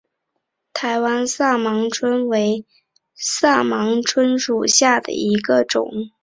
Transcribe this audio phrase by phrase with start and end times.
[0.73, 2.67] 台湾萨盲蝽为盲蝽科
[3.13, 6.09] 萨盲蝽属下的一个种。